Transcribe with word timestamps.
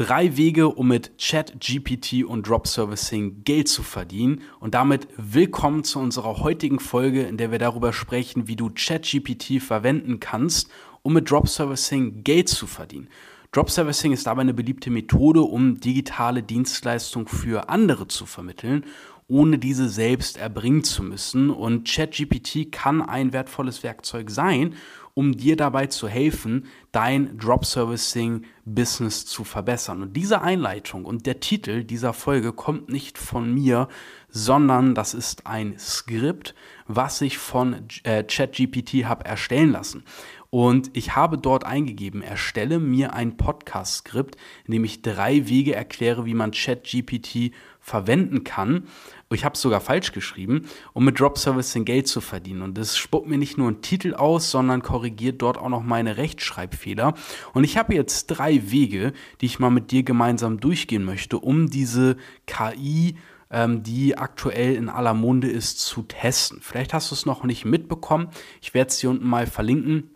Drei 0.00 0.38
Wege, 0.38 0.68
um 0.70 0.88
mit 0.88 1.18
ChatGPT 1.18 2.24
und 2.24 2.48
Drop 2.48 2.66
Servicing 2.66 3.44
Geld 3.44 3.68
zu 3.68 3.82
verdienen. 3.82 4.40
Und 4.58 4.72
damit 4.72 5.06
willkommen 5.18 5.84
zu 5.84 5.98
unserer 5.98 6.38
heutigen 6.38 6.80
Folge, 6.80 7.24
in 7.24 7.36
der 7.36 7.50
wir 7.50 7.58
darüber 7.58 7.92
sprechen, 7.92 8.48
wie 8.48 8.56
du 8.56 8.70
ChatGPT 8.74 9.60
verwenden 9.60 10.18
kannst, 10.18 10.70
um 11.02 11.12
mit 11.12 11.30
Drop 11.30 11.48
Servicing 11.48 12.24
Geld 12.24 12.48
zu 12.48 12.66
verdienen. 12.66 13.08
Drop 13.52 13.68
Servicing 13.68 14.12
ist 14.12 14.26
dabei 14.26 14.40
eine 14.40 14.54
beliebte 14.54 14.88
Methode, 14.88 15.42
um 15.42 15.80
digitale 15.80 16.42
Dienstleistungen 16.42 17.28
für 17.28 17.68
andere 17.68 18.08
zu 18.08 18.24
vermitteln, 18.24 18.86
ohne 19.28 19.58
diese 19.58 19.90
selbst 19.90 20.38
erbringen 20.38 20.82
zu 20.82 21.02
müssen. 21.02 21.50
Und 21.50 21.86
ChatGPT 21.86 22.72
kann 22.72 23.02
ein 23.02 23.34
wertvolles 23.34 23.82
Werkzeug 23.82 24.30
sein, 24.30 24.76
um 25.14 25.36
dir 25.36 25.56
dabei 25.56 25.86
zu 25.86 26.08
helfen, 26.08 26.66
dein 26.92 27.38
Drop 27.38 27.64
Servicing 27.64 28.44
Business 28.64 29.26
zu 29.26 29.44
verbessern. 29.44 30.02
Und 30.02 30.16
diese 30.16 30.42
Einleitung 30.42 31.04
und 31.04 31.26
der 31.26 31.40
Titel 31.40 31.84
dieser 31.84 32.12
Folge 32.12 32.52
kommt 32.52 32.88
nicht 32.88 33.18
von 33.18 33.52
mir, 33.52 33.88
sondern 34.28 34.94
das 34.94 35.14
ist 35.14 35.46
ein 35.46 35.78
Skript, 35.78 36.54
was 36.86 37.20
ich 37.20 37.38
von 37.38 37.86
äh, 38.04 38.22
ChatGPT 38.22 39.04
habe 39.04 39.24
erstellen 39.24 39.72
lassen. 39.72 40.04
Und 40.50 40.90
ich 40.94 41.14
habe 41.14 41.38
dort 41.38 41.64
eingegeben, 41.64 42.22
erstelle 42.22 42.80
mir 42.80 43.14
ein 43.14 43.36
Podcast-Skript, 43.36 44.36
in 44.64 44.72
dem 44.72 44.84
ich 44.84 45.00
drei 45.00 45.48
Wege 45.48 45.76
erkläre, 45.76 46.26
wie 46.26 46.34
man 46.34 46.50
ChatGPT 46.50 47.52
verwenden 47.78 48.42
kann. 48.42 48.88
Ich 49.32 49.44
habe 49.44 49.54
es 49.54 49.60
sogar 49.60 49.80
falsch 49.80 50.10
geschrieben, 50.10 50.66
um 50.92 51.04
mit 51.04 51.20
Drop 51.20 51.38
Servicing 51.38 51.84
Geld 51.84 52.08
zu 52.08 52.20
verdienen. 52.20 52.62
Und 52.62 52.76
das 52.76 52.98
spuckt 52.98 53.28
mir 53.28 53.38
nicht 53.38 53.58
nur 53.58 53.68
einen 53.68 53.80
Titel 53.80 54.14
aus, 54.14 54.50
sondern 54.50 54.82
korrigiert 54.82 55.40
dort 55.40 55.56
auch 55.56 55.68
noch 55.68 55.84
meine 55.84 56.16
Rechtschreibfehler. 56.16 57.14
Und 57.54 57.62
ich 57.62 57.78
habe 57.78 57.94
jetzt 57.94 58.26
drei 58.26 58.72
Wege, 58.72 59.12
die 59.40 59.46
ich 59.46 59.60
mal 59.60 59.70
mit 59.70 59.92
dir 59.92 60.02
gemeinsam 60.02 60.58
durchgehen 60.58 61.04
möchte, 61.04 61.38
um 61.38 61.70
diese 61.70 62.16
KI 62.46 63.16
ähm, 63.52 63.84
die 63.84 64.18
aktuell 64.18 64.74
in 64.74 64.88
aller 64.88 65.14
Munde 65.14 65.48
ist, 65.48 65.78
zu 65.78 66.02
testen. 66.02 66.58
Vielleicht 66.60 66.92
hast 66.92 67.12
du 67.12 67.14
es 67.14 67.24
noch 67.24 67.44
nicht 67.44 67.64
mitbekommen. 67.64 68.28
Ich 68.60 68.74
werde 68.74 68.88
es 68.88 68.98
hier 68.98 69.10
unten 69.10 69.28
mal 69.28 69.46
verlinken. 69.46 70.10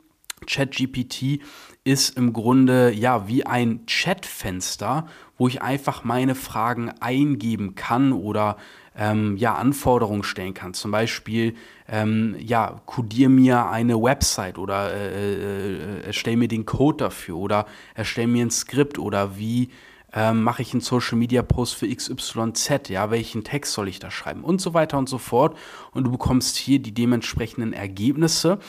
ChatGPT 0.46 1.40
ist 1.84 2.16
im 2.16 2.32
Grunde 2.32 2.92
ja 2.92 3.28
wie 3.28 3.44
ein 3.44 3.84
Chatfenster, 3.86 5.06
wo 5.36 5.48
ich 5.48 5.62
einfach 5.62 6.04
meine 6.04 6.34
Fragen 6.34 6.90
eingeben 7.00 7.74
kann 7.74 8.12
oder 8.12 8.56
ähm, 8.96 9.36
ja 9.36 9.54
Anforderungen 9.54 10.22
stellen 10.22 10.54
kann. 10.54 10.72
Zum 10.74 10.90
Beispiel 10.90 11.54
ähm, 11.88 12.36
ja 12.38 12.80
codier 12.86 13.28
mir 13.28 13.68
eine 13.68 14.00
Website 14.00 14.58
oder 14.58 14.92
äh, 14.94 15.34
äh, 15.34 16.06
erstell 16.06 16.36
mir 16.36 16.48
den 16.48 16.64
Code 16.64 16.98
dafür 16.98 17.36
oder 17.36 17.66
erstell 17.94 18.28
mir 18.28 18.46
ein 18.46 18.50
Skript 18.50 18.98
oder 18.98 19.36
wie 19.36 19.70
ähm, 20.14 20.42
mache 20.42 20.62
ich 20.62 20.72
einen 20.72 20.80
Social 20.80 21.18
Media 21.18 21.42
Post 21.42 21.74
für 21.74 21.88
XYZ, 21.88 22.88
ja, 22.88 23.10
welchen 23.10 23.42
Text 23.42 23.72
soll 23.72 23.88
ich 23.88 23.98
da 23.98 24.10
schreiben 24.10 24.44
und 24.44 24.60
so 24.60 24.72
weiter 24.72 24.96
und 24.96 25.08
so 25.08 25.18
fort. 25.18 25.56
Und 25.90 26.04
du 26.04 26.12
bekommst 26.12 26.56
hier 26.56 26.78
die 26.78 26.94
dementsprechenden 26.94 27.72
Ergebnisse. 27.72 28.60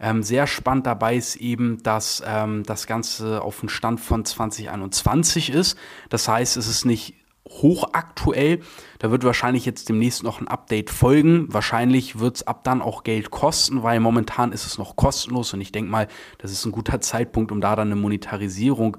Ähm, 0.00 0.22
sehr 0.22 0.46
spannend 0.46 0.86
dabei 0.86 1.16
ist 1.16 1.36
eben, 1.36 1.82
dass 1.82 2.22
ähm, 2.26 2.62
das 2.64 2.86
Ganze 2.86 3.42
auf 3.42 3.60
dem 3.60 3.68
Stand 3.68 4.00
von 4.00 4.24
2021 4.24 5.50
ist. 5.50 5.76
Das 6.08 6.26
heißt, 6.26 6.56
es 6.56 6.66
ist 6.66 6.86
nicht 6.86 7.14
hochaktuell. 7.48 8.60
Da 8.98 9.10
wird 9.10 9.24
wahrscheinlich 9.24 9.66
jetzt 9.66 9.88
demnächst 9.88 10.22
noch 10.22 10.40
ein 10.40 10.48
Update 10.48 10.90
folgen. 10.90 11.52
Wahrscheinlich 11.52 12.18
wird 12.18 12.36
es 12.36 12.46
ab 12.46 12.64
dann 12.64 12.80
auch 12.80 13.02
Geld 13.02 13.30
kosten, 13.30 13.82
weil 13.82 14.00
momentan 14.00 14.52
ist 14.52 14.66
es 14.66 14.78
noch 14.78 14.96
kostenlos 14.96 15.52
und 15.52 15.60
ich 15.60 15.72
denke 15.72 15.90
mal, 15.90 16.08
das 16.38 16.52
ist 16.52 16.64
ein 16.64 16.72
guter 16.72 17.00
Zeitpunkt, 17.00 17.52
um 17.52 17.60
da 17.60 17.76
dann 17.76 17.88
eine 17.88 18.00
Monetarisierung 18.00 18.96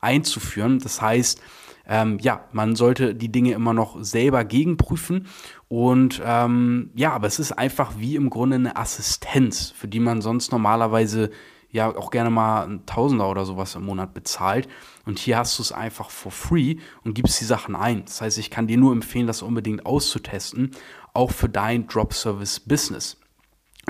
einzuführen. 0.00 0.78
Das 0.78 1.00
heißt, 1.00 1.40
ähm, 1.86 2.18
ja, 2.20 2.44
man 2.52 2.76
sollte 2.76 3.14
die 3.14 3.30
Dinge 3.30 3.52
immer 3.52 3.74
noch 3.74 4.02
selber 4.02 4.44
gegenprüfen. 4.44 5.26
Und 5.68 6.22
ähm, 6.24 6.90
ja, 6.94 7.12
aber 7.12 7.26
es 7.26 7.38
ist 7.38 7.52
einfach 7.52 7.94
wie 7.98 8.16
im 8.16 8.30
Grunde 8.30 8.56
eine 8.56 8.76
Assistenz, 8.76 9.70
für 9.70 9.88
die 9.88 10.00
man 10.00 10.20
sonst 10.20 10.52
normalerweise 10.52 11.30
ja 11.70 11.94
auch 11.94 12.10
gerne 12.10 12.30
mal 12.30 12.66
ein 12.66 12.86
Tausender 12.86 13.28
oder 13.28 13.44
sowas 13.44 13.74
im 13.74 13.84
Monat 13.84 14.14
bezahlt. 14.14 14.68
Und 15.04 15.18
hier 15.18 15.36
hast 15.36 15.58
du 15.58 15.62
es 15.62 15.72
einfach 15.72 16.08
for 16.08 16.30
free 16.30 16.76
und 17.02 17.14
gibst 17.14 17.40
die 17.40 17.44
Sachen 17.44 17.74
ein. 17.74 18.04
Das 18.04 18.20
heißt, 18.20 18.38
ich 18.38 18.50
kann 18.50 18.68
dir 18.68 18.78
nur 18.78 18.92
empfehlen, 18.92 19.26
das 19.26 19.42
unbedingt 19.42 19.84
auszutesten, 19.84 20.70
auch 21.12 21.32
für 21.32 21.48
dein 21.48 21.88
Drop-Service-Business. 21.88 23.18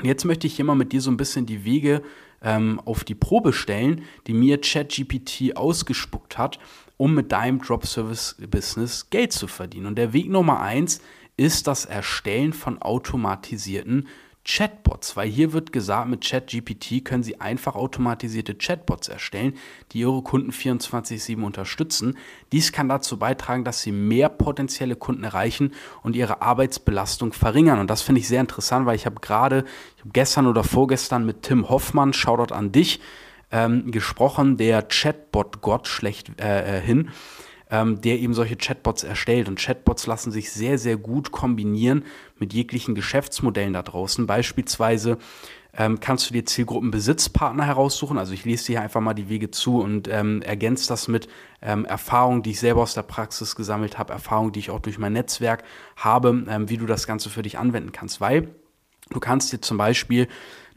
Und 0.01 0.05
jetzt 0.05 0.25
möchte 0.25 0.47
ich 0.47 0.55
hier 0.55 0.65
mal 0.65 0.75
mit 0.75 0.91
dir 0.91 1.01
so 1.01 1.11
ein 1.11 1.17
bisschen 1.17 1.45
die 1.45 1.63
Wege 1.63 2.01
ähm, 2.45 2.79
auf 2.85 3.03
die 3.03 3.15
Probe 3.15 3.51
stellen, 3.51 4.03
die 4.27 4.33
mir 4.33 4.61
ChatGPT 4.61 5.57
ausgespuckt 5.57 6.37
hat, 6.37 6.59
um 6.95 7.13
mit 7.13 7.33
deinem 7.33 7.59
Drop-Service-Business 7.59 9.09
Geld 9.09 9.33
zu 9.33 9.47
verdienen. 9.47 9.87
Und 9.87 9.97
der 9.97 10.13
Weg 10.13 10.29
Nummer 10.29 10.61
eins 10.61 11.01
ist 11.35 11.67
das 11.67 11.83
Erstellen 11.83 12.53
von 12.53 12.81
automatisierten 12.81 14.07
Chatbots, 14.45 15.17
weil 15.17 15.27
hier 15.27 15.53
wird 15.53 15.71
gesagt, 15.71 16.07
mit 16.07 16.23
ChatGPT 16.23 17.03
können 17.03 17.23
Sie 17.23 17.41
einfach 17.41 17.75
automatisierte 17.75 18.53
Chatbots 18.53 19.07
erstellen, 19.07 19.55
die 19.91 19.99
Ihre 19.99 20.21
Kunden 20.21 20.51
24/7 20.51 21.43
unterstützen. 21.43 22.15
Dies 22.51 22.71
kann 22.71 22.87
dazu 22.87 23.17
beitragen, 23.17 23.63
dass 23.63 23.81
Sie 23.81 23.91
mehr 23.91 24.29
potenzielle 24.29 24.95
Kunden 24.95 25.23
erreichen 25.23 25.73
und 26.03 26.15
Ihre 26.15 26.43
Arbeitsbelastung 26.43 27.33
verringern. 27.33 27.79
Und 27.79 27.89
das 27.89 28.03
finde 28.03 28.21
ich 28.21 28.27
sehr 28.27 28.41
interessant, 28.41 28.85
weil 28.85 28.95
ich 28.95 29.07
habe 29.07 29.19
gerade, 29.19 29.65
habe 29.99 30.11
gestern 30.13 30.45
oder 30.45 30.63
vorgestern 30.63 31.25
mit 31.25 31.41
Tim 31.41 31.67
Hoffmann, 31.67 32.13
Shoutout 32.13 32.53
an 32.53 32.71
dich, 32.71 32.99
ähm, 33.51 33.91
gesprochen, 33.91 34.57
der 34.57 34.83
Chatbot-Gott 34.83 35.87
schlecht 35.87 36.39
äh, 36.39 36.77
äh, 36.77 36.81
hin, 36.81 37.09
ähm, 37.69 38.01
der 38.01 38.19
eben 38.19 38.33
solche 38.33 38.55
Chatbots 38.55 39.03
erstellt. 39.03 39.47
Und 39.47 39.59
Chatbots 39.59 40.07
lassen 40.07 40.31
sich 40.31 40.51
sehr, 40.51 40.77
sehr 40.77 40.97
gut 40.97 41.31
kombinieren 41.31 42.03
mit 42.37 42.53
jeglichen 42.53 42.95
Geschäftsmodellen 42.95 43.73
da 43.73 43.81
draußen. 43.81 44.27
Beispielsweise 44.27 45.17
ähm, 45.77 45.99
kannst 45.99 46.29
du 46.29 46.33
dir 46.33 46.45
Zielgruppenbesitzpartner 46.45 47.65
heraussuchen. 47.65 48.17
Also 48.17 48.33
ich 48.33 48.45
lese 48.45 48.67
dir 48.67 48.73
hier 48.73 48.81
einfach 48.81 49.01
mal 49.01 49.13
die 49.13 49.29
Wege 49.29 49.51
zu 49.51 49.79
und 49.79 50.07
ähm, 50.07 50.41
ergänze 50.41 50.87
das 50.87 51.07
mit 51.07 51.27
ähm, 51.61 51.85
Erfahrungen, 51.85 52.43
die 52.43 52.51
ich 52.51 52.59
selber 52.59 52.81
aus 52.81 52.93
der 52.93 53.03
Praxis 53.03 53.55
gesammelt 53.55 53.97
habe, 53.97 54.13
Erfahrungen, 54.13 54.51
die 54.51 54.59
ich 54.59 54.69
auch 54.69 54.79
durch 54.79 54.97
mein 54.97 55.13
Netzwerk 55.13 55.63
habe, 55.95 56.45
ähm, 56.47 56.69
wie 56.69 56.77
du 56.77 56.85
das 56.85 57.07
Ganze 57.07 57.29
für 57.29 57.41
dich 57.41 57.57
anwenden 57.57 57.91
kannst. 57.91 58.21
Weil 58.21 58.49
du 59.09 59.19
kannst 59.19 59.51
dir 59.51 59.61
zum 59.61 59.77
Beispiel 59.77 60.27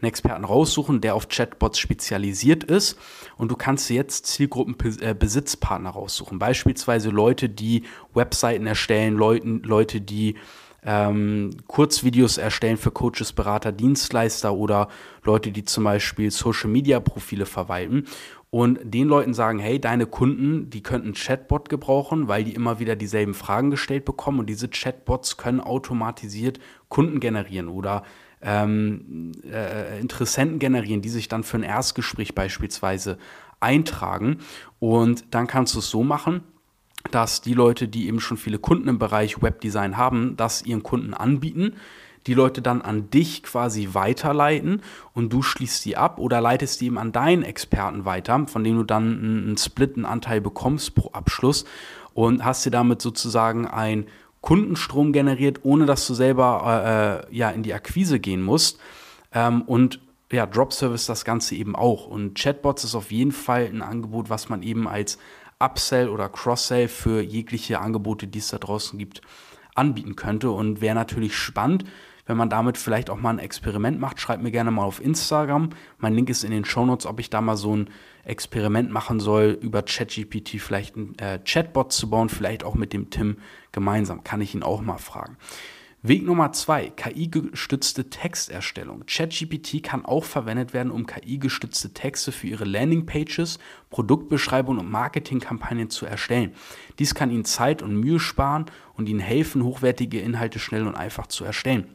einen 0.00 0.08
Experten 0.08 0.44
raussuchen, 0.44 1.00
der 1.00 1.14
auf 1.14 1.28
Chatbots 1.28 1.78
spezialisiert 1.78 2.64
ist. 2.64 2.98
Und 3.36 3.50
du 3.50 3.56
kannst 3.56 3.90
jetzt 3.90 4.26
Zielgruppenbesitzpartner 4.26 5.90
raussuchen. 5.90 6.38
Beispielsweise 6.38 7.10
Leute, 7.10 7.48
die 7.48 7.82
Webseiten 8.14 8.66
erstellen, 8.66 9.14
Leuten, 9.14 9.62
Leute, 9.62 10.00
die 10.00 10.36
ähm, 10.84 11.50
Kurzvideos 11.66 12.38
erstellen 12.38 12.76
für 12.76 12.92
Coaches, 12.92 13.32
Berater, 13.32 13.72
Dienstleister 13.72 14.54
oder 14.54 14.88
Leute, 15.24 15.50
die 15.50 15.64
zum 15.64 15.84
Beispiel 15.84 16.30
Social-Media-Profile 16.30 17.46
verwalten 17.46 18.06
und 18.50 18.78
den 18.82 19.08
Leuten 19.08 19.34
sagen, 19.34 19.58
hey, 19.58 19.78
deine 19.80 20.06
Kunden, 20.06 20.70
die 20.70 20.82
könnten 20.82 21.12
Chatbot 21.12 21.68
gebrauchen, 21.68 22.28
weil 22.28 22.44
die 22.44 22.54
immer 22.54 22.78
wieder 22.78 22.96
dieselben 22.96 23.34
Fragen 23.34 23.70
gestellt 23.70 24.04
bekommen 24.04 24.38
und 24.38 24.46
diese 24.46 24.68
Chatbots 24.68 25.36
können 25.36 25.60
automatisiert 25.60 26.58
Kunden 26.88 27.20
generieren 27.20 27.68
oder 27.68 28.04
ähm, 28.42 29.32
äh, 29.50 30.00
Interessenten 30.00 30.58
generieren, 30.58 31.02
die 31.02 31.08
sich 31.08 31.28
dann 31.28 31.44
für 31.44 31.58
ein 31.58 31.62
Erstgespräch 31.62 32.34
beispielsweise 32.34 33.18
eintragen. 33.60 34.38
Und 34.78 35.34
dann 35.34 35.46
kannst 35.46 35.74
du 35.74 35.80
es 35.80 35.90
so 35.90 36.02
machen, 36.04 36.42
dass 37.10 37.40
die 37.40 37.54
Leute, 37.54 37.88
die 37.88 38.06
eben 38.06 38.20
schon 38.20 38.36
viele 38.36 38.58
Kunden 38.58 38.88
im 38.88 38.98
Bereich 38.98 39.42
Webdesign 39.42 39.96
haben, 39.96 40.36
das 40.36 40.62
ihren 40.62 40.82
Kunden 40.82 41.14
anbieten, 41.14 41.74
die 42.26 42.34
Leute 42.34 42.60
dann 42.60 42.82
an 42.82 43.10
dich 43.10 43.42
quasi 43.42 43.90
weiterleiten 43.92 44.82
und 45.14 45.32
du 45.32 45.42
schließt 45.42 45.82
sie 45.82 45.96
ab 45.96 46.18
oder 46.18 46.40
leitest 46.40 46.80
die 46.80 46.86
eben 46.86 46.98
an 46.98 47.12
deinen 47.12 47.42
Experten 47.42 48.04
weiter, 48.04 48.46
von 48.46 48.64
dem 48.64 48.76
du 48.76 48.82
dann 48.84 49.18
einen 49.18 49.56
Split, 49.56 49.96
einen 49.96 50.04
Anteil 50.04 50.40
bekommst 50.40 50.94
pro 50.94 51.10
Abschluss 51.12 51.64
und 52.12 52.44
hast 52.44 52.66
dir 52.66 52.70
damit 52.70 53.00
sozusagen 53.00 53.66
ein 53.66 54.06
Kundenstrom 54.40 55.12
generiert, 55.12 55.60
ohne 55.64 55.86
dass 55.86 56.06
du 56.06 56.14
selber 56.14 57.26
äh, 57.30 57.32
äh, 57.32 57.36
ja, 57.36 57.50
in 57.50 57.62
die 57.62 57.74
Akquise 57.74 58.20
gehen 58.20 58.42
musst. 58.42 58.78
Ähm, 59.32 59.62
und 59.62 60.00
ja, 60.30 60.46
Drop 60.46 60.72
Service 60.72 61.06
das 61.06 61.24
Ganze 61.24 61.54
eben 61.54 61.74
auch. 61.74 62.06
Und 62.06 62.38
Chatbots 62.38 62.84
ist 62.84 62.94
auf 62.94 63.10
jeden 63.10 63.32
Fall 63.32 63.66
ein 63.66 63.82
Angebot, 63.82 64.30
was 64.30 64.48
man 64.48 64.62
eben 64.62 64.86
als 64.86 65.18
Upsell 65.58 66.08
oder 66.08 66.28
Cross-Sell 66.28 66.88
für 66.88 67.20
jegliche 67.20 67.80
Angebote, 67.80 68.26
die 68.26 68.38
es 68.38 68.48
da 68.48 68.58
draußen 68.58 68.98
gibt, 68.98 69.22
anbieten 69.74 70.16
könnte. 70.16 70.50
Und 70.50 70.80
wäre 70.80 70.94
natürlich 70.94 71.34
spannend, 71.34 71.84
wenn 72.28 72.36
man 72.36 72.50
damit 72.50 72.78
vielleicht 72.78 73.10
auch 73.10 73.18
mal 73.18 73.30
ein 73.30 73.38
Experiment 73.40 73.98
macht. 73.98 74.20
Schreibt 74.20 74.42
mir 74.42 74.52
gerne 74.52 74.70
mal 74.70 74.84
auf 74.84 75.02
Instagram. 75.02 75.70
Mein 75.98 76.14
Link 76.14 76.30
ist 76.30 76.44
in 76.44 76.52
den 76.52 76.64
Shownotes, 76.64 77.06
ob 77.06 77.18
ich 77.18 77.30
da 77.30 77.40
mal 77.40 77.56
so 77.56 77.74
ein 77.74 77.90
Experiment 78.24 78.92
machen 78.92 79.18
soll, 79.18 79.58
über 79.60 79.82
ChatGPT 79.82 80.60
vielleicht 80.60 80.96
ein 80.96 81.18
äh, 81.18 81.40
Chatbot 81.42 81.90
zu 81.90 82.10
bauen, 82.10 82.28
vielleicht 82.28 82.62
auch 82.62 82.74
mit 82.74 82.92
dem 82.92 83.08
Tim 83.10 83.38
gemeinsam. 83.72 84.22
Kann 84.22 84.42
ich 84.42 84.54
ihn 84.54 84.62
auch 84.62 84.82
mal 84.82 84.98
fragen. 84.98 85.38
Weg 86.02 86.24
Nummer 86.24 86.52
zwei, 86.52 86.90
KI-gestützte 86.90 88.08
Texterstellung. 88.08 89.04
ChatGPT 89.06 89.82
kann 89.82 90.04
auch 90.04 90.24
verwendet 90.24 90.72
werden, 90.72 90.92
um 90.92 91.06
KI-gestützte 91.06 91.92
Texte 91.92 92.30
für 92.30 92.46
Ihre 92.46 92.66
Landingpages, 92.66 93.58
Produktbeschreibungen 93.90 94.80
und 94.80 94.90
Marketingkampagnen 94.90 95.90
zu 95.90 96.06
erstellen. 96.06 96.52
Dies 97.00 97.14
kann 97.14 97.32
Ihnen 97.32 97.44
Zeit 97.44 97.82
und 97.82 97.96
Mühe 97.96 98.20
sparen 98.20 98.66
und 98.94 99.08
Ihnen 99.08 99.18
helfen, 99.18 99.64
hochwertige 99.64 100.20
Inhalte 100.20 100.60
schnell 100.60 100.86
und 100.86 100.94
einfach 100.94 101.26
zu 101.26 101.44
erstellen. 101.44 101.88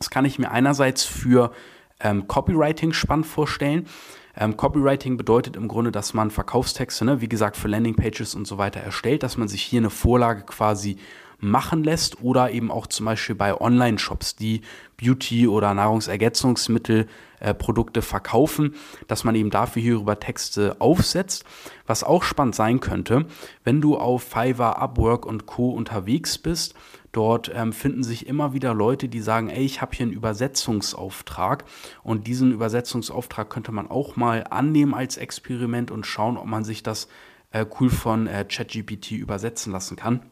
Das 0.00 0.08
kann 0.08 0.24
ich 0.24 0.38
mir 0.38 0.50
einerseits 0.50 1.04
für 1.04 1.52
ähm, 2.00 2.26
Copywriting 2.26 2.94
spannend 2.94 3.26
vorstellen. 3.26 3.86
Ähm, 4.34 4.56
Copywriting 4.56 5.18
bedeutet 5.18 5.56
im 5.56 5.68
Grunde, 5.68 5.92
dass 5.92 6.14
man 6.14 6.30
Verkaufstexte, 6.30 7.04
ne, 7.04 7.20
wie 7.20 7.28
gesagt, 7.28 7.58
für 7.58 7.68
Landingpages 7.68 8.34
und 8.34 8.46
so 8.46 8.56
weiter 8.56 8.80
erstellt, 8.80 9.22
dass 9.22 9.36
man 9.36 9.46
sich 9.46 9.60
hier 9.60 9.80
eine 9.80 9.90
Vorlage 9.90 10.44
quasi 10.44 10.96
machen 11.38 11.84
lässt 11.84 12.22
oder 12.22 12.50
eben 12.50 12.70
auch 12.70 12.86
zum 12.86 13.04
Beispiel 13.06 13.34
bei 13.34 13.60
Online-Shops, 13.60 14.36
die 14.36 14.62
Beauty- 14.96 15.48
oder 15.48 15.74
Nahrungsergänzungsmittelprodukte 15.74 18.00
äh, 18.00 18.02
verkaufen, 18.02 18.76
dass 19.06 19.24
man 19.24 19.34
eben 19.34 19.50
dafür 19.50 19.82
hierüber 19.82 20.18
Texte 20.18 20.80
aufsetzt. 20.80 21.44
Was 21.86 22.04
auch 22.04 22.22
spannend 22.22 22.54
sein 22.54 22.80
könnte, 22.80 23.26
wenn 23.64 23.82
du 23.82 23.98
auf 23.98 24.22
Fiverr, 24.22 24.80
Upwork 24.80 25.26
und 25.26 25.44
Co. 25.44 25.68
unterwegs 25.70 26.38
bist, 26.38 26.74
Dort 27.12 27.50
ähm, 27.54 27.72
finden 27.72 28.04
sich 28.04 28.26
immer 28.26 28.52
wieder 28.52 28.72
Leute, 28.72 29.08
die 29.08 29.20
sagen, 29.20 29.48
ey, 29.48 29.64
ich 29.64 29.80
habe 29.80 29.96
hier 29.96 30.06
einen 30.06 30.12
Übersetzungsauftrag 30.12 31.64
und 32.02 32.26
diesen 32.26 32.52
Übersetzungsauftrag 32.52 33.50
könnte 33.50 33.72
man 33.72 33.90
auch 33.90 34.16
mal 34.16 34.44
annehmen 34.48 34.94
als 34.94 35.16
Experiment 35.16 35.90
und 35.90 36.06
schauen, 36.06 36.36
ob 36.36 36.46
man 36.46 36.64
sich 36.64 36.82
das 36.82 37.08
äh, 37.50 37.66
cool 37.80 37.90
von 37.90 38.26
äh, 38.26 38.44
ChatGPT 38.44 39.12
übersetzen 39.12 39.72
lassen 39.72 39.96
kann. 39.96 40.22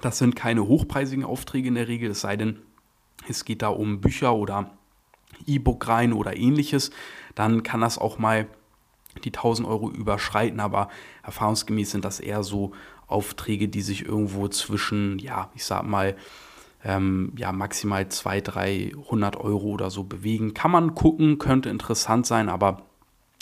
Das 0.00 0.18
sind 0.18 0.36
keine 0.36 0.66
hochpreisigen 0.66 1.24
Aufträge 1.24 1.68
in 1.68 1.74
der 1.74 1.88
Regel, 1.88 2.10
es 2.10 2.20
sei 2.20 2.36
denn, 2.36 2.58
es 3.28 3.44
geht 3.44 3.62
da 3.62 3.68
um 3.68 4.00
Bücher 4.00 4.34
oder 4.34 4.70
E-Book 5.46 5.86
rein 5.88 6.12
oder 6.12 6.36
ähnliches. 6.36 6.90
Dann 7.34 7.62
kann 7.62 7.80
das 7.80 7.98
auch 7.98 8.18
mal 8.18 8.48
die 9.24 9.30
1000 9.30 9.68
Euro 9.68 9.90
überschreiten, 9.90 10.60
aber 10.60 10.88
erfahrungsgemäß 11.22 11.90
sind 11.90 12.04
das 12.04 12.20
eher 12.20 12.42
so 12.42 12.72
Aufträge, 13.12 13.68
die 13.68 13.82
sich 13.82 14.04
irgendwo 14.04 14.48
zwischen, 14.48 15.18
ja, 15.18 15.50
ich 15.54 15.64
sag 15.64 15.84
mal, 15.84 16.16
ähm, 16.84 17.32
ja, 17.36 17.52
maximal 17.52 18.08
200, 18.08 18.54
300 18.54 19.36
Euro 19.36 19.68
oder 19.68 19.90
so 19.90 20.04
bewegen. 20.04 20.54
Kann 20.54 20.70
man 20.70 20.94
gucken, 20.94 21.38
könnte 21.38 21.70
interessant 21.70 22.26
sein, 22.26 22.48
aber 22.48 22.82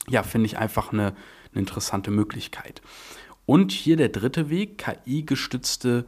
ja, 0.08 0.22
finde 0.22 0.46
ich 0.46 0.58
einfach 0.58 0.92
eine, 0.92 1.14
eine 1.52 1.60
interessante 1.60 2.10
Möglichkeit. 2.10 2.82
Und 3.46 3.72
hier 3.72 3.96
der 3.96 4.10
dritte 4.10 4.50
Weg, 4.50 4.78
KI-gestützte 4.78 6.06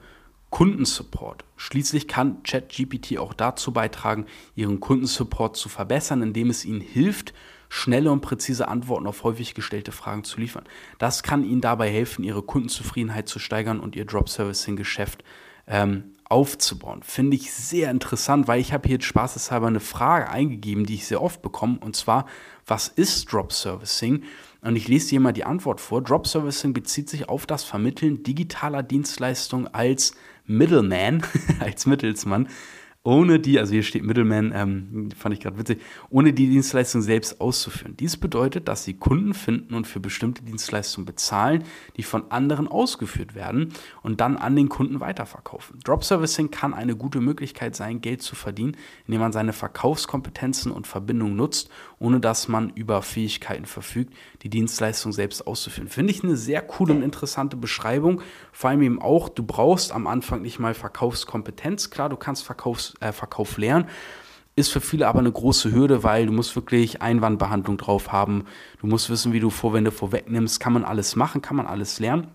Kundensupport. 0.52 1.46
Schließlich 1.56 2.06
kann 2.06 2.42
ChatGPT 2.42 3.16
auch 3.16 3.32
dazu 3.32 3.72
beitragen, 3.72 4.26
Ihren 4.54 4.80
Kundensupport 4.80 5.56
zu 5.56 5.70
verbessern, 5.70 6.22
indem 6.22 6.50
es 6.50 6.66
Ihnen 6.66 6.82
hilft, 6.82 7.32
schnelle 7.70 8.12
und 8.12 8.20
präzise 8.20 8.68
Antworten 8.68 9.06
auf 9.06 9.24
häufig 9.24 9.54
gestellte 9.54 9.92
Fragen 9.92 10.24
zu 10.24 10.38
liefern. 10.38 10.64
Das 10.98 11.22
kann 11.22 11.42
Ihnen 11.42 11.62
dabei 11.62 11.90
helfen, 11.90 12.22
Ihre 12.22 12.42
Kundenzufriedenheit 12.42 13.28
zu 13.28 13.38
steigern 13.38 13.80
und 13.80 13.96
Ihr 13.96 14.04
Drop-Servicing-Geschäft 14.04 15.24
ähm, 15.66 16.12
aufzubauen. 16.24 17.02
Finde 17.02 17.36
ich 17.36 17.52
sehr 17.52 17.90
interessant, 17.90 18.48
weil 18.48 18.60
ich 18.60 18.72
habe 18.72 18.88
hier 18.88 18.96
jetzt 18.96 19.04
spaßeshalber 19.04 19.66
eine 19.66 19.80
Frage 19.80 20.30
eingegeben, 20.30 20.86
die 20.86 20.94
ich 20.94 21.06
sehr 21.06 21.22
oft 21.22 21.42
bekomme, 21.42 21.78
und 21.80 21.94
zwar, 21.94 22.26
was 22.66 22.88
ist 22.88 23.30
Drop 23.32 23.52
Servicing? 23.52 24.22
Und 24.62 24.76
ich 24.76 24.88
lese 24.88 25.10
hier 25.10 25.20
mal 25.20 25.32
die 25.32 25.44
Antwort 25.44 25.80
vor. 25.80 26.02
Drop 26.02 26.26
Servicing 26.26 26.72
bezieht 26.72 27.10
sich 27.10 27.28
auf 27.28 27.46
das 27.46 27.64
Vermitteln 27.64 28.22
digitaler 28.22 28.82
Dienstleistungen 28.82 29.66
als 29.74 30.14
Middleman, 30.46 31.22
als 31.60 31.84
Mittelsmann 31.86 32.48
ohne 33.04 33.40
die, 33.40 33.58
also 33.58 33.72
hier 33.72 33.82
steht 33.82 34.04
Middleman, 34.04 34.52
ähm, 34.54 35.08
fand 35.16 35.34
ich 35.34 35.40
gerade 35.40 35.58
witzig, 35.58 35.80
ohne 36.08 36.32
die 36.32 36.48
Dienstleistung 36.48 37.02
selbst 37.02 37.40
auszuführen. 37.40 37.96
Dies 37.96 38.16
bedeutet, 38.16 38.68
dass 38.68 38.84
sie 38.84 38.94
Kunden 38.94 39.34
finden 39.34 39.74
und 39.74 39.88
für 39.88 39.98
bestimmte 39.98 40.44
Dienstleistungen 40.44 41.04
bezahlen, 41.04 41.64
die 41.96 42.04
von 42.04 42.30
anderen 42.30 42.68
ausgeführt 42.68 43.34
werden 43.34 43.72
und 44.02 44.20
dann 44.20 44.36
an 44.36 44.54
den 44.54 44.68
Kunden 44.68 45.00
weiterverkaufen. 45.00 45.80
Drop 45.82 46.04
Servicing 46.04 46.52
kann 46.52 46.74
eine 46.74 46.94
gute 46.94 47.20
Möglichkeit 47.20 47.74
sein, 47.74 48.00
Geld 48.00 48.22
zu 48.22 48.36
verdienen, 48.36 48.76
indem 49.08 49.20
man 49.20 49.32
seine 49.32 49.52
Verkaufskompetenzen 49.52 50.70
und 50.70 50.86
Verbindungen 50.86 51.34
nutzt, 51.34 51.70
ohne 51.98 52.20
dass 52.20 52.46
man 52.46 52.70
über 52.70 53.02
Fähigkeiten 53.02 53.66
verfügt, 53.66 54.14
die 54.42 54.48
Dienstleistung 54.48 55.12
selbst 55.12 55.44
auszuführen. 55.44 55.88
Finde 55.88 56.12
ich 56.12 56.22
eine 56.22 56.36
sehr 56.36 56.62
coole 56.62 56.94
und 56.94 57.02
interessante 57.02 57.56
Beschreibung. 57.56 58.20
Vor 58.52 58.70
allem 58.70 58.82
eben 58.82 59.02
auch, 59.02 59.28
du 59.28 59.42
brauchst 59.42 59.90
am 59.90 60.06
Anfang 60.06 60.42
nicht 60.42 60.60
mal 60.60 60.74
Verkaufskompetenz. 60.74 61.90
Klar, 61.90 62.08
du 62.08 62.16
kannst 62.16 62.44
Verkaufs 62.44 62.91
Verkauf 63.00 63.58
lernen. 63.58 63.86
Ist 64.54 64.70
für 64.70 64.82
viele 64.82 65.08
aber 65.08 65.20
eine 65.20 65.32
große 65.32 65.72
Hürde, 65.72 66.02
weil 66.02 66.26
du 66.26 66.32
musst 66.32 66.54
wirklich 66.54 67.00
Einwandbehandlung 67.00 67.78
drauf 67.78 68.12
haben. 68.12 68.44
Du 68.80 68.86
musst 68.86 69.08
wissen, 69.08 69.32
wie 69.32 69.40
du 69.40 69.48
Vorwände 69.48 69.90
vorwegnimmst. 69.90 70.60
Kann 70.60 70.74
man 70.74 70.84
alles 70.84 71.16
machen, 71.16 71.40
kann 71.40 71.56
man 71.56 71.66
alles 71.66 72.00
lernen. 72.00 72.28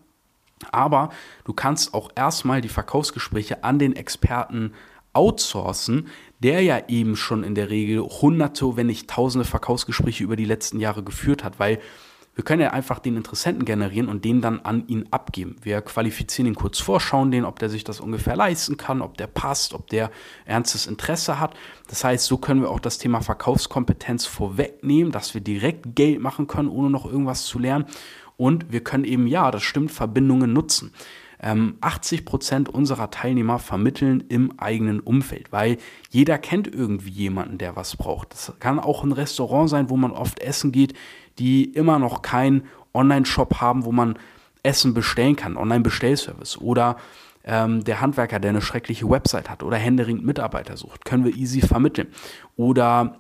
Aber 0.71 1.09
du 1.43 1.53
kannst 1.53 1.93
auch 1.93 2.09
erstmal 2.15 2.61
die 2.61 2.69
Verkaufsgespräche 2.69 3.63
an 3.63 3.77
den 3.77 3.95
Experten 3.95 4.73
outsourcen, 5.13 6.07
der 6.39 6.61
ja 6.61 6.81
eben 6.87 7.15
schon 7.15 7.43
in 7.43 7.55
der 7.55 7.69
Regel 7.69 8.01
hunderte, 8.01 8.77
wenn 8.77 8.87
nicht 8.87 9.09
tausende 9.09 9.45
Verkaufsgespräche 9.45 10.23
über 10.23 10.35
die 10.35 10.45
letzten 10.45 10.79
Jahre 10.79 11.03
geführt 11.03 11.43
hat, 11.43 11.59
weil 11.59 11.79
wir 12.37 12.43
können 12.43 12.61
ja 12.61 12.69
einfach 12.69 12.99
den 12.99 13.17
Interessenten 13.17 13.65
generieren 13.65 14.09
und 14.09 14.23
den 14.23 14.41
dann 14.41 14.59
an 14.59 14.87
ihn 14.87 15.07
abgeben. 15.09 15.55
Wir 15.63 15.81
qualifizieren 15.81 16.45
ihn 16.45 16.53
kurz 16.53 16.77
vor, 16.77 16.99
schauen 16.99 17.31
den, 17.31 17.45
ob 17.45 17.57
der 17.57 17.67
sich 17.67 17.83
das 17.83 17.99
ungefähr 17.99 18.35
leisten 18.35 18.77
kann, 18.77 19.01
ob 19.01 19.17
der 19.17 19.25
passt, 19.25 19.73
ob 19.73 19.87
der 19.87 20.11
ernstes 20.45 20.85
Interesse 20.85 21.39
hat. 21.39 21.55
Das 21.87 22.03
heißt, 22.03 22.25
so 22.25 22.37
können 22.37 22.61
wir 22.61 22.69
auch 22.69 22.79
das 22.79 22.99
Thema 22.99 23.21
Verkaufskompetenz 23.21 24.27
vorwegnehmen, 24.27 25.11
dass 25.11 25.33
wir 25.33 25.41
direkt 25.41 25.95
Geld 25.95 26.21
machen 26.21 26.45
können, 26.45 26.69
ohne 26.69 26.91
noch 26.91 27.07
irgendwas 27.07 27.43
zu 27.43 27.57
lernen. 27.57 27.85
Und 28.37 28.71
wir 28.71 28.83
können 28.83 29.05
eben, 29.05 29.25
ja, 29.25 29.49
das 29.49 29.63
stimmt, 29.63 29.91
Verbindungen 29.91 30.53
nutzen. 30.53 30.93
80 31.39 32.19
ähm, 32.19 32.25
Prozent 32.25 32.69
unserer 32.69 33.11
Teilnehmer 33.11 33.59
vermitteln 33.59 34.23
im 34.27 34.59
eigenen 34.59 34.99
Umfeld, 34.99 35.51
weil 35.51 35.77
jeder 36.09 36.37
kennt 36.37 36.67
irgendwie 36.67 37.11
jemanden, 37.11 37.57
der 37.59 37.75
was 37.75 37.95
braucht. 37.95 38.33
Das 38.33 38.53
kann 38.59 38.79
auch 38.79 39.03
ein 39.03 39.11
Restaurant 39.11 39.69
sein, 39.69 39.89
wo 39.89 39.97
man 39.97 40.11
oft 40.11 40.39
essen 40.39 40.71
geht 40.71 40.95
die 41.39 41.65
immer 41.65 41.99
noch 41.99 42.21
keinen 42.21 42.63
Online-Shop 42.93 43.61
haben, 43.61 43.85
wo 43.85 43.91
man 43.91 44.17
Essen 44.63 44.93
bestellen 44.93 45.35
kann, 45.35 45.57
Online-Bestellservice. 45.57 46.57
Oder 46.57 46.97
ähm, 47.43 47.83
der 47.83 48.01
Handwerker, 48.01 48.39
der 48.39 48.49
eine 48.49 48.61
schreckliche 48.61 49.09
Website 49.09 49.49
hat 49.49 49.63
oder 49.63 49.77
händeringend 49.77 50.25
Mitarbeiter 50.25 50.77
sucht, 50.77 51.05
können 51.05 51.23
wir 51.23 51.35
easy 51.35 51.61
vermitteln. 51.61 52.07
Oder 52.55 53.19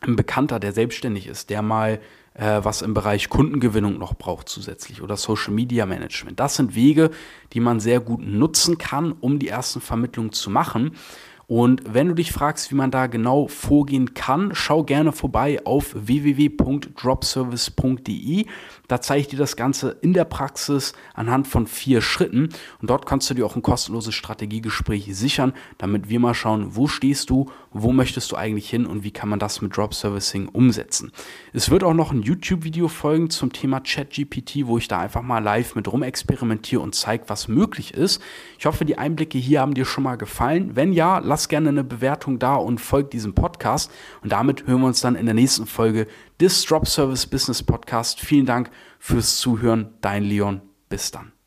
ein 0.00 0.16
Bekannter, 0.16 0.58
der 0.60 0.72
selbstständig 0.72 1.26
ist, 1.26 1.50
der 1.50 1.62
mal 1.62 2.00
äh, 2.34 2.60
was 2.62 2.82
im 2.82 2.94
Bereich 2.94 3.28
Kundengewinnung 3.28 3.98
noch 3.98 4.14
braucht 4.14 4.48
zusätzlich 4.48 5.02
oder 5.02 5.16
Social 5.16 5.52
Media 5.52 5.86
Management. 5.86 6.40
Das 6.40 6.56
sind 6.56 6.74
Wege, 6.74 7.10
die 7.52 7.60
man 7.60 7.80
sehr 7.80 8.00
gut 8.00 8.20
nutzen 8.20 8.78
kann, 8.78 9.12
um 9.12 9.38
die 9.38 9.48
ersten 9.48 9.80
Vermittlungen 9.80 10.32
zu 10.32 10.50
machen. 10.50 10.92
Und 11.50 11.82
wenn 11.84 12.06
du 12.06 12.14
dich 12.14 12.30
fragst, 12.30 12.70
wie 12.70 12.76
man 12.76 12.92
da 12.92 13.08
genau 13.08 13.48
vorgehen 13.48 14.14
kann, 14.14 14.52
schau 14.54 14.84
gerne 14.84 15.10
vorbei 15.10 15.58
auf 15.64 15.96
www.dropservice.de. 15.96 18.46
Da 18.86 19.00
zeige 19.00 19.22
ich 19.22 19.26
dir 19.26 19.36
das 19.36 19.56
Ganze 19.56 19.96
in 20.00 20.12
der 20.12 20.26
Praxis 20.26 20.92
anhand 21.12 21.48
von 21.48 21.66
vier 21.66 22.02
Schritten. 22.02 22.50
Und 22.80 22.88
dort 22.88 23.04
kannst 23.04 23.28
du 23.30 23.34
dir 23.34 23.46
auch 23.46 23.56
ein 23.56 23.62
kostenloses 23.62 24.14
Strategiegespräch 24.14 25.08
sichern, 25.16 25.52
damit 25.78 26.08
wir 26.08 26.20
mal 26.20 26.34
schauen, 26.34 26.76
wo 26.76 26.86
stehst 26.86 27.30
du, 27.30 27.50
wo 27.72 27.90
möchtest 27.90 28.30
du 28.30 28.36
eigentlich 28.36 28.70
hin 28.70 28.86
und 28.86 29.02
wie 29.02 29.10
kann 29.10 29.28
man 29.28 29.40
das 29.40 29.60
mit 29.60 29.76
Drop 29.76 29.92
Servicing 29.92 30.46
umsetzen. 30.48 31.10
Es 31.52 31.68
wird 31.68 31.82
auch 31.82 31.94
noch 31.94 32.12
ein 32.12 32.22
YouTube-Video 32.22 32.86
folgen 32.86 33.28
zum 33.28 33.52
Thema 33.52 33.80
ChatGPT, 33.80 34.66
wo 34.66 34.78
ich 34.78 34.86
da 34.86 35.00
einfach 35.00 35.22
mal 35.22 35.40
live 35.40 35.74
mit 35.74 35.90
rumexperimentiere 35.90 36.80
und 36.80 36.94
zeige, 36.94 37.28
was 37.28 37.48
möglich 37.48 37.94
ist. 37.94 38.22
Ich 38.56 38.66
hoffe, 38.66 38.84
die 38.84 38.98
Einblicke 38.98 39.38
hier 39.38 39.62
haben 39.62 39.74
dir 39.74 39.84
schon 39.84 40.04
mal 40.04 40.16
gefallen. 40.16 40.76
Wenn 40.76 40.92
ja, 40.92 41.18
lass 41.18 41.39
lass 41.40 41.48
gerne 41.48 41.70
eine 41.70 41.84
Bewertung 41.84 42.38
da 42.38 42.56
und 42.56 42.82
folgt 42.82 43.14
diesem 43.14 43.34
Podcast. 43.34 43.90
Und 44.22 44.30
damit 44.30 44.66
hören 44.66 44.80
wir 44.80 44.88
uns 44.88 45.00
dann 45.00 45.14
in 45.14 45.24
der 45.24 45.34
nächsten 45.34 45.64
Folge 45.64 46.06
des 46.38 46.66
Drop 46.66 46.86
Service 46.86 47.26
Business 47.26 47.62
Podcast. 47.62 48.20
Vielen 48.20 48.44
Dank 48.44 48.70
fürs 48.98 49.38
Zuhören. 49.38 49.94
Dein 50.02 50.22
Leon. 50.22 50.60
Bis 50.90 51.10
dann. 51.10 51.39